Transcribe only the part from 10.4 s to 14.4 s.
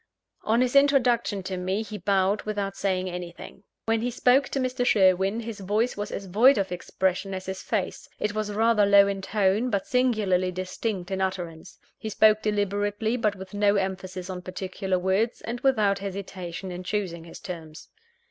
distinct in utterance. He spoke deliberately, but with no emphasis